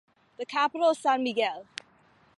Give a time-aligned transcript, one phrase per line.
[0.39, 1.67] The capital is San Miguel.